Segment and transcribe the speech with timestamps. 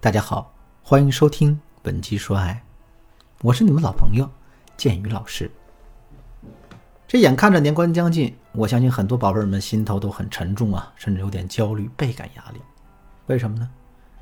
[0.00, 2.62] 大家好，欢迎收听本期说爱，
[3.42, 4.30] 我是你们老朋友
[4.76, 5.50] 建宇老师。
[7.08, 12.60] 这眼看着年关将近，我相信很多宝贝儿们心头都很沉重啊，甚至有点焦虑、倍感压力。
[13.26, 13.68] 为什么呢？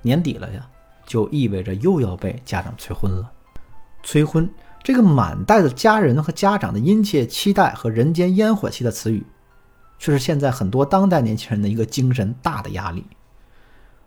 [0.00, 0.66] 年底了呀，
[1.04, 3.30] 就意味着又要被家长催婚了。
[4.02, 4.48] 催婚
[4.82, 9.26] 这个满带着家人和家长的殷切期待和人间烟火气的词语，
[9.98, 13.04] 却是现在很多当代年轻人的一个精神大的压力。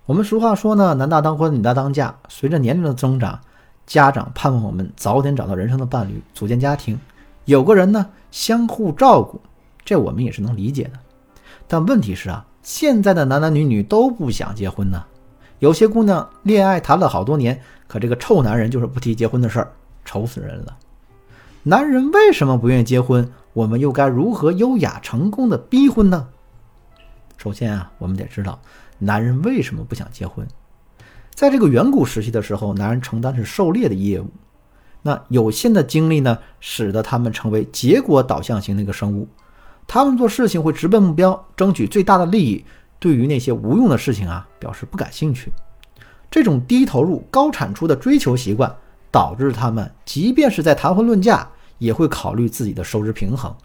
[0.09, 2.16] 我们俗话说呢，男大当婚，女大当嫁。
[2.30, 3.40] 随着年龄的增长，
[3.86, 7.00] 家长盼望我们早点找到人生的伴侣，组建家庭。
[7.45, 9.40] 有个人呢，相互照顾，
[9.86, 10.94] 这我们也是能理解的。
[11.67, 15.03] 但问题是啊，现在的男男女女都不想结婚呢。
[15.59, 19.72] 有些姑娘恋爱谈了好多年，可这个臭男人就是不提结婚的事儿，
[20.05, 20.76] 愁死人了。
[21.62, 23.31] 男人为什么不愿意结婚？
[23.53, 26.28] 我们又该如何优雅成功的逼婚呢？
[27.38, 28.59] 首先啊，我们得知道
[28.99, 30.47] 男人为什么不想结婚。
[31.33, 34.30] 在这个远古时期的时候，男人承担是狩猎的业务。
[35.02, 39.28] 那有限的精力呢，使得他们成为结果导向型的一个生物。
[39.88, 42.64] 他们做事情会直奔目标，争取最大的利益。
[43.00, 45.52] 对于那些无用的事情啊，表示不感兴趣。
[46.30, 48.75] 这种低投入高产出的追求习惯，
[49.09, 51.47] 导致他们即便是在谈婚论嫁，
[51.78, 53.56] 也会考虑自己的收支平衡。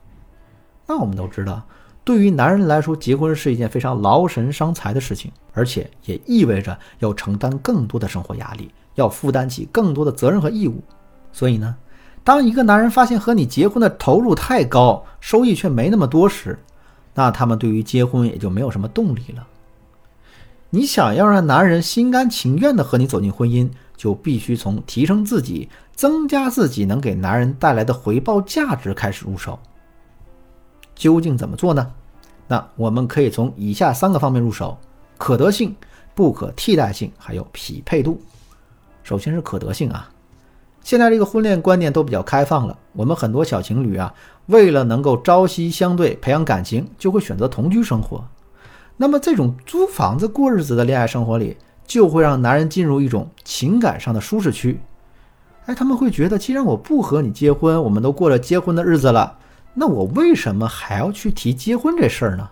[0.87, 1.67] 那我们都知道，
[2.05, 10.83] 对于男人来说，结婚是一件非常劳神伤财的事情，而且也意味着要承担更多的生活压力，要负担起更多的责任和义务。
[11.33, 11.75] 所以呢，
[12.23, 16.59] 当一个男人发现和你结婚的投入太高，收益却没那么多时，
[17.15, 19.47] 那他们对于结婚也就没有什么动力了。
[20.69, 29.59] 你想要让男人心甘情愿地和你走进婚姻，就必须从提升自己、增加自己能给男人带来的回报价值开始入手。
[30.95, 31.91] 究竟怎么做呢？
[32.47, 34.77] 那我们可以从以下三个方面入手：
[35.17, 35.75] 可得性、
[36.15, 38.21] 不可替代性，还有匹配度。
[39.03, 40.11] 首先是可得性啊。
[40.83, 44.13] 现在这个婚恋观念都比较开放了，我们很多小情侣啊，
[44.47, 48.23] 为了能够朝夕相对、培养感情，就会选择同居生活。
[48.99, 51.57] 那么这种租房子过日子的恋爱生活里，
[51.87, 54.79] 就会让男人进入一种情感上的舒适区。
[55.65, 59.39] 哎，他们会觉得，既然我不和你结婚，我们都过了结婚的日子了，
[59.75, 62.49] 那我为什么还要去提结婚这事儿呢？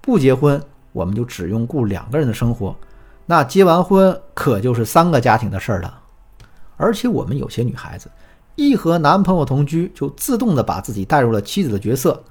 [0.00, 0.62] 不结婚，
[0.92, 2.76] 我们就只用顾两个人的生活，
[3.24, 5.98] 那结完婚可就是三个家庭的事儿了。
[6.76, 8.10] 而且我们有些女孩子，
[8.56, 12.22] 一和男朋友同居，就自动的把自己带入了妻子的角色，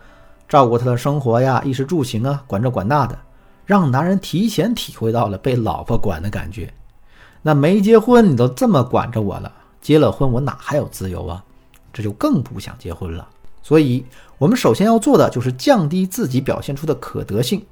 [0.47, 3.17] 照顾他的生活呀、衣食住行啊，管这管那的，
[3.65, 6.71] 让男人提前体会到了被老婆管的感觉。
[7.41, 11.43] 那没结婚你都这么管着我了，结了婚我哪还有自由啊？
[11.91, 13.27] 这就更不想结婚了。
[13.67, 14.05] 所以，
[14.37, 17.65] 我们首先要做的就是降低自己表现出的可得性，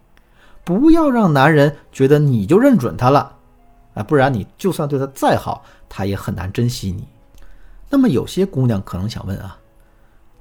[0.66, 3.38] 不要让男人觉得你就认准他了。
[3.94, 7.07] 啊，不然你就算对他再好，他也很难珍惜你。
[7.89, 9.57] 那么有些姑娘可能想问啊，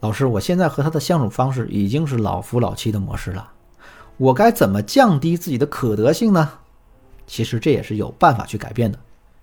[0.01, 3.53] 老师，我现在和他的相处方式已经是老夫老妻的模式了，
[4.17, 6.51] 我该怎么降低自己的可得性呢？
[7.29, 8.99] 其实这也是有办法去改变的，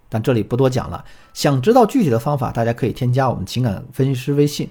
[0.09, 1.05] 但这里不多讲了。
[1.33, 4.69] 想知道具体的方法，大家可以添加我们情感分析师微信。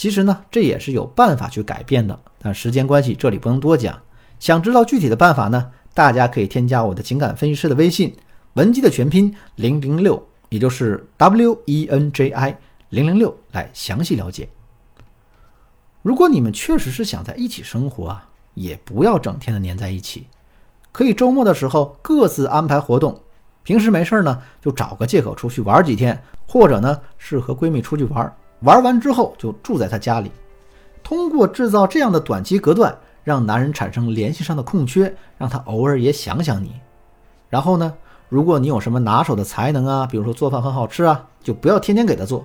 [0.00, 4.00] 其实呢，这也是有办法去改变的，但时间关系，这里不能多讲。
[4.38, 5.72] 想知道具体的办法呢？
[5.92, 8.16] 大家可以添加我的情感分析师的微信，
[8.54, 12.56] 文姬的全拼零零六，也就是 W E N J I
[12.88, 14.48] 零零六，来详细了解。
[16.00, 20.26] 如果你们确实是想在一起生活啊，也不要整天的黏在一起，
[20.92, 23.20] 可以周末的时候各自安排活动，
[23.64, 30.30] 平时没事呢就找个借口出去玩几天，或者呢是和闺蜜出去玩，玩完之后就住在他家里，
[31.02, 32.96] 通过制造这样的短期隔断。
[33.22, 36.72] 让男人产生联系上的空缺，让他偶尔也想想你。
[37.50, 37.92] 然后呢，
[38.30, 42.42] 如果你有什么拿手的才能啊，比如说做饭很好吃啊，就不要天天给他做。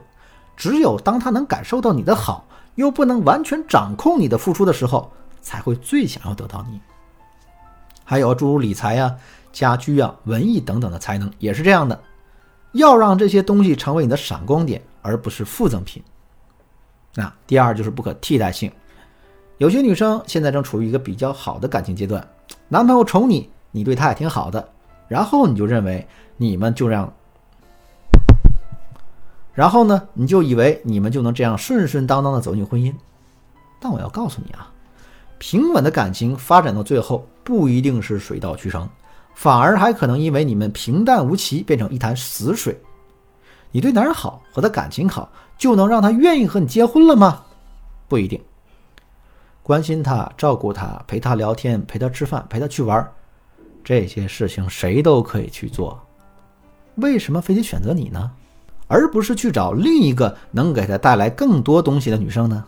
[0.57, 2.45] 只有当他能感受到你的好，
[2.75, 5.09] 又不能完全掌控你的付出的时候，
[5.41, 6.79] 才会最想要得到你。
[8.03, 9.15] 还有诸如理财呀、
[9.53, 11.97] 家居啊、文艺等等的才能，也是这样的。
[12.73, 16.01] 要让这些东西成为你的闪光点，而不是附赠品。
[17.13, 18.71] 那第二就是不可替代性。
[19.59, 22.27] 有些女生现在正处于一个比较好的感情阶段，
[22.67, 24.67] 男朋友宠你，你对他也挺好的，
[25.07, 26.05] 然后你就认为
[26.37, 27.13] 你们就让，
[29.53, 32.93] 然后呢，你就以为你们就能这样顺顺当当的走进婚姻。
[33.79, 34.69] 但我要告诉你啊，
[35.37, 38.89] 平稳的感情发展到最后不一定是水到渠成，
[39.35, 42.77] 反而还可能因为你们平淡无奇变成一潭死水。
[43.75, 47.43] 你对男人好，和他感情好，就能让他愿意和你结婚了吗？
[48.07, 48.41] 不一定。
[49.61, 53.05] 关心他，照顾他，陪他聊天，陪他吃饭，陪他去玩，
[53.83, 56.01] 这些事情谁都可以去做，
[56.95, 58.31] 为什么非得选择你呢？
[58.87, 62.63] 而不是去找另一个能给他带来更多东西的女生呢？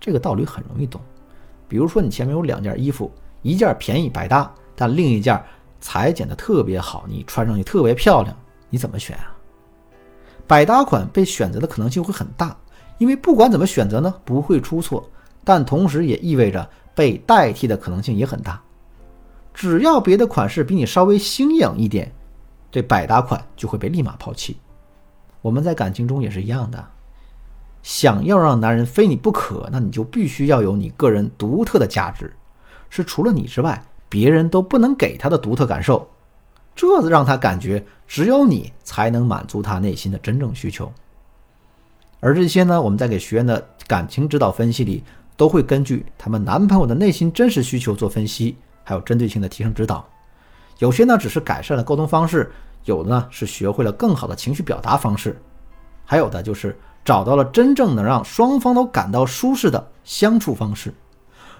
[0.00, 1.00] 这个道理很容易懂。
[1.68, 3.12] 比如说，你前面有两件衣服，
[3.42, 5.40] 一件便宜百搭，但另一件
[5.80, 8.36] 裁剪的特别好，你穿上去特别漂亮，
[8.68, 9.32] 你怎么选啊？
[10.46, 12.56] 百搭款被选择的可能性会很大，
[12.98, 15.08] 因为不管怎么选择呢，不会出错，
[15.44, 18.60] 但同时也意味着被代替的可能性也很大。
[19.52, 22.12] 只要别的款式比你稍微新颖一点，
[22.70, 24.58] 这百搭款就会被立马抛弃。
[25.40, 26.84] 我们在感情中也是一样的，
[27.82, 32.34] 想要让男人非你不可，那你就必须要有你个人独特的价值，
[32.90, 36.08] 是除了你之外别人都不能给他的独特感受，
[36.74, 40.92] 这让他感觉只有你才能满足他内心的真正需求。
[42.20, 45.02] 而这些呢，我们在给学员的感情指导分析里，
[45.36, 50.06] 都会根据他们男朋友的内心真实需求做分析，还有针对性的提升指导。
[50.78, 52.50] 有些呢，只是改善了沟通方式。
[52.84, 55.36] 有的呢是学会了更好的情绪表达方式，
[56.04, 60.94] 还有的就是找到了真正能让双方都感到舒适的相处方式。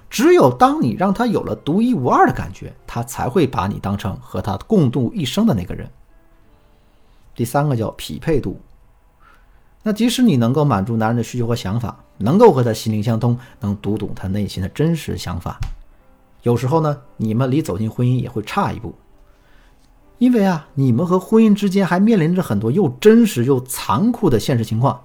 [0.09, 5.91] 只有当你让他有了独一无二的感觉，他才会把你当成和他共度一生的那个人。
[7.37, 8.61] 第三个叫匹配度。
[9.85, 15.61] 那即使你能够满足男人的需求和想法，能够和他心灵相通，能读懂他内心的真实想法，
[16.43, 18.93] 有时候呢，你们离走进婚姻也会差一步。
[20.19, 24.99] 因为啊，你们和婚姻之间还面临着很多又真实又残酷的现实情况。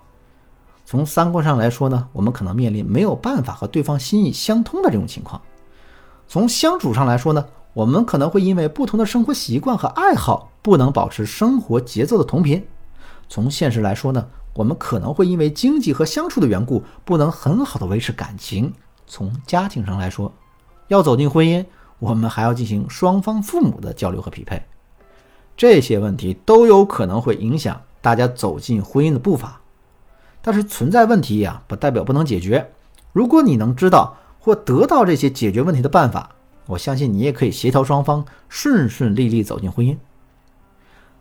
[0.85, 5.39] 从三观上来说呢，我们可能面临没有办法和对方心意相通的这种情况；
[6.27, 12.61] 从相处上来说呢，我们可能会因为不同的生活习惯和爱好，不能保持生活节奏的同频；
[13.29, 18.73] 从现实来说呢，我们可能会因为经济和相处的缘故，不能很好的维持感情；
[19.07, 20.33] 从家庭上来说，
[20.89, 21.65] 要走进婚姻，
[21.99, 24.61] 我们还要进行双方父母的交流和匹配。
[25.55, 29.61] 这些问题都有可能会影响大家走进婚姻的步伐，
[30.41, 32.73] 但是存在问题呀，不代表不能解决。
[33.13, 36.31] 如果你能知道或得到这些解决问题的办法，
[36.67, 39.97] 我相信你也可以协调双方顺顺利利走进婚姻，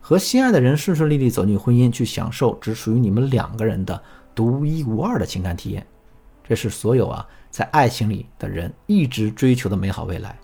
[0.01, 4.01] 和心爱的人顺顺利利走进婚姻，去享受只属于你们两个人的
[4.35, 5.87] 独一无二的情感体验。
[6.45, 10.39] 这是所有啊在爱情里的人一直追求的美好未来。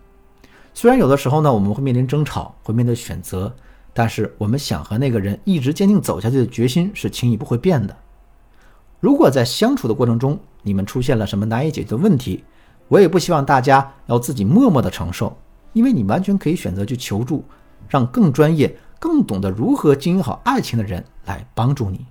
[0.72, 3.54] 虽然有的时候呢，我们会面临争吵，会面对选择。
[3.92, 7.96] 但是我们想和那个人一直坚定走下去的决心是轻易不会变的。
[9.00, 12.44] 如果在相处的过程中你们出现了什么难以解决的问题，
[12.88, 15.36] 我也不希望大家要自己默默的承受，
[15.72, 17.44] 因为你完全可以选择去求助，
[17.88, 22.06] 让更专业、更懂得如何经营好爱情的人来帮助你。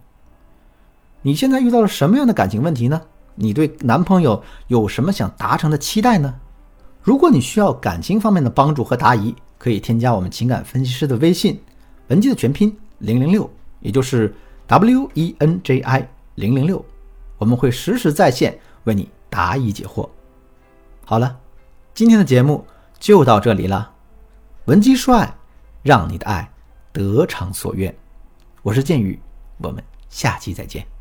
[1.22, 3.02] 你现在遇到了什么样的感情问题呢？
[3.36, 6.36] 你对男朋友有什么想达成的期待呢？
[7.02, 11.60] 如果你需要感情方面的帮助和答疑，可以添加我们情感分析师的微信。
[12.08, 13.50] 文姬的全拼零零六，
[13.80, 14.34] 也就是
[14.68, 16.86] W E N J I 零零六，
[17.38, 20.08] 我们会实时在线为你答疑解惑。
[21.08, 21.40] 好了，
[21.94, 22.66] 今天的节目
[22.98, 23.94] 就到这里了。
[24.66, 25.36] 文姬说爱，
[25.84, 26.52] 让你的爱
[26.92, 27.96] 得偿所愿。
[28.64, 29.22] 我是剑宇，
[29.60, 30.95] 我们下期再见。